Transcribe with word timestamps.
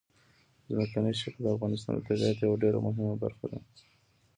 ځمکنی 0.71 1.11
شکل 1.21 1.41
د 1.43 1.47
افغانستان 1.55 1.93
د 1.95 1.99
طبیعت 2.07 2.37
یوه 2.39 2.55
ډېره 2.63 2.79
مهمه 2.85 3.15
برخه 3.23 3.45
ده. 3.51 3.59